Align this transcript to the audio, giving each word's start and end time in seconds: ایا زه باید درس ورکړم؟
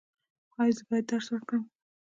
ایا 0.61 0.73
زه 0.77 0.83
باید 0.89 1.05
درس 1.11 1.27
ورکړم؟ 1.31 1.63